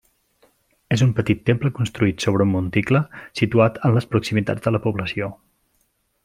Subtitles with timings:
[0.95, 3.03] És un petit temple construït sobre un monticle
[3.41, 5.31] situat en les proximitats de la població.